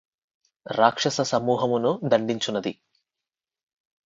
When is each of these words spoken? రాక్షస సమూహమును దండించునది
రాక్షస 0.65 1.21
సమూహమును 1.21 1.99
దండించునది 2.03 2.73